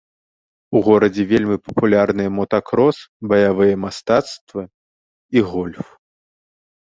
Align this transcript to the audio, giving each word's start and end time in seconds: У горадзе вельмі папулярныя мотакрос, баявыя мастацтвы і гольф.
У 0.77 0.79
горадзе 0.85 1.23
вельмі 1.31 1.57
папулярныя 1.65 2.29
мотакрос, 2.37 2.97
баявыя 3.33 3.75
мастацтвы 3.83 4.63
і 5.37 5.47
гольф. 5.53 5.87